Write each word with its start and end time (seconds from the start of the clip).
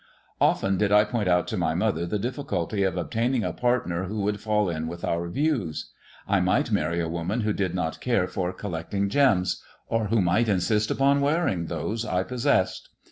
Often 0.39 0.79
did 0.79 0.91
I 0.91 1.03
point 1.03 1.27
out 1.29 1.47
to 1.49 1.57
my 1.57 1.75
mother 1.75 2.07
the 2.07 2.17
difficulty 2.17 2.81
of 2.81 2.97
obtaining 2.97 3.43
a 3.43 3.53
partner 3.53 4.05
who 4.05 4.21
would 4.21 4.39
fall 4.39 4.67
in 4.67 4.87
with 4.87 5.05
our 5.05 5.29
views. 5.29 5.91
I 6.27 6.39
might 6.39 6.71
marry 6.71 6.99
a 6.99 7.07
woman 7.07 7.41
who 7.41 7.53
did 7.53 7.75
not 7.75 8.01
care 8.01 8.27
for 8.27 8.51
collecting 8.51 9.09
gema, 9.09 9.45
or 9.87 10.05
who 10.07 10.19
might 10.19 10.49
insist 10.49 10.89
upon 10.89 11.21
wearing 11.21 11.67
those 11.67 12.03
I 12.03 12.23
possessed. 12.23 12.89